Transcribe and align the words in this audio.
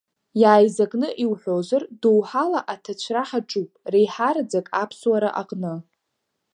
Иааизакны 0.41 1.09
иуҳәозар, 1.23 1.83
доуҳала 2.01 2.59
аҭацәра 2.73 3.23
ҳаҿуп, 3.29 3.69
реиҳараӡак 3.91 4.67
аԥсуара 4.81 5.29
аҟны. 5.41 5.73